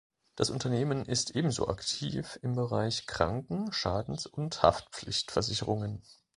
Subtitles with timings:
[0.35, 6.01] Das Unternehmen ist ebenso aktiv im Bereich Kranken-, Schadens- und Haftpflichtversicherungen.